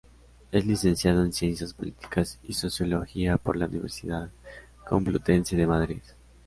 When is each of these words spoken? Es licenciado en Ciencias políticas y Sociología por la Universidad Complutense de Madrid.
Es 0.51 0.65
licenciado 0.65 1.23
en 1.23 1.31
Ciencias 1.31 1.75
políticas 1.75 2.39
y 2.41 2.53
Sociología 2.53 3.37
por 3.37 3.55
la 3.55 3.67
Universidad 3.67 4.31
Complutense 4.87 5.55
de 5.55 5.67
Madrid. 5.67 6.01